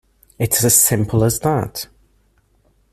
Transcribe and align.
It's 0.39 0.63
as 0.63 0.73
simple 0.73 1.23
as 1.23 1.39
that. 1.41 1.87